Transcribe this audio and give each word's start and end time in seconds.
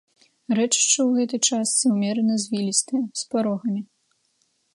Рэчышча 0.59 0.95
ў 1.03 1.09
гэтай 1.17 1.41
частцы 1.49 1.83
ўмерана 1.99 2.35
звілістае, 2.45 3.03
з 3.21 3.29
парогамі. 3.37 3.81